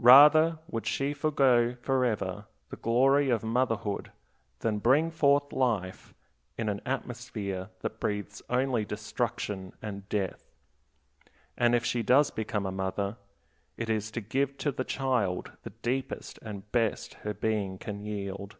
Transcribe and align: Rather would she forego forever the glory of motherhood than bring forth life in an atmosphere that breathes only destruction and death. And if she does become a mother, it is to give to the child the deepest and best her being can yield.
Rather 0.00 0.58
would 0.66 0.88
she 0.88 1.12
forego 1.14 1.76
forever 1.80 2.46
the 2.68 2.74
glory 2.76 3.30
of 3.30 3.44
motherhood 3.44 4.10
than 4.58 4.80
bring 4.80 5.08
forth 5.08 5.52
life 5.52 6.12
in 6.56 6.68
an 6.68 6.80
atmosphere 6.84 7.70
that 7.78 8.00
breathes 8.00 8.42
only 8.50 8.84
destruction 8.84 9.72
and 9.80 10.08
death. 10.08 10.50
And 11.56 11.76
if 11.76 11.84
she 11.84 12.02
does 12.02 12.32
become 12.32 12.66
a 12.66 12.72
mother, 12.72 13.18
it 13.76 13.88
is 13.88 14.10
to 14.10 14.20
give 14.20 14.58
to 14.58 14.72
the 14.72 14.82
child 14.82 15.52
the 15.62 15.70
deepest 15.70 16.40
and 16.42 16.72
best 16.72 17.14
her 17.22 17.32
being 17.32 17.78
can 17.78 18.00
yield. 18.04 18.56